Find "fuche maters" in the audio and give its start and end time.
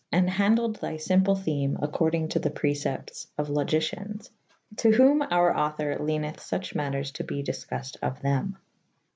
6.37-7.13